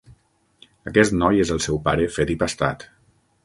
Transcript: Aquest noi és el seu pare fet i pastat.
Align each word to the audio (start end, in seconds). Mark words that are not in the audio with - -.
Aquest 0.93 1.13
noi 1.19 1.43
és 1.45 1.53
el 1.59 1.63
seu 1.67 1.79
pare 1.87 2.11
fet 2.19 2.35
i 2.35 2.41
pastat. 2.45 2.91